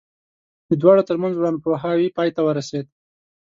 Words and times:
د 0.69 0.71
دواړو 0.81 1.07
ترمنځ 1.09 1.33
ورانپوهاوی 1.37 2.13
پای 2.17 2.29
ته 2.35 2.41
ورسېد. 2.43 2.85